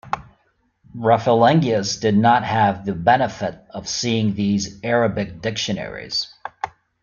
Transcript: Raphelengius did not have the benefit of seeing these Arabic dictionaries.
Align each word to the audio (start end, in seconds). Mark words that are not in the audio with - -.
Raphelengius 0.95 1.99
did 2.01 2.17
not 2.17 2.43
have 2.43 2.85
the 2.87 2.95
benefit 2.95 3.63
of 3.69 3.87
seeing 3.87 4.33
these 4.33 4.83
Arabic 4.83 5.41
dictionaries. 5.41 6.33